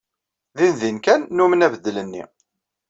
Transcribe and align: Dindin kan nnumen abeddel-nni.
Dindin 0.57 0.97
kan 1.05 1.19
nnumen 1.25 1.65
abeddel-nni. 1.65 2.23